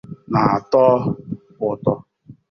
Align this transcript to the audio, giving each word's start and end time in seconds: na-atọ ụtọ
na-atọ 0.31 0.81
ụtọ 1.67 1.93